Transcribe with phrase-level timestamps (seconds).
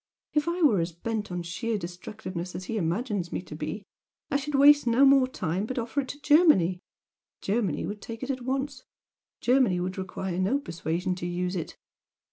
[0.33, 3.83] If I were as bent on sheer destructiveness as he imagines me to be,
[4.31, 6.79] I should waste no more time, but offer it to Germany.
[7.43, 8.81] Germany would take it at once
[9.41, 11.77] Germany would require no persuasion to use it!